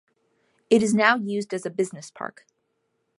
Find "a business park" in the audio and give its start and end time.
1.63-2.47